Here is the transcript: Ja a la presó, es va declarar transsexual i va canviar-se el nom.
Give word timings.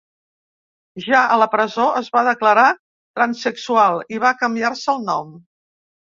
Ja 1.07 1.19
a 1.35 1.37
la 1.41 1.47
presó, 1.55 1.85
es 1.99 2.09
va 2.15 2.23
declarar 2.29 2.65
transsexual 3.19 4.03
i 4.17 4.25
va 4.27 4.35
canviar-se 4.43 4.91
el 4.97 5.07
nom. 5.13 5.33